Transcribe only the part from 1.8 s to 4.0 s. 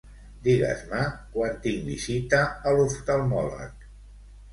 visita a l'oftalmòleg.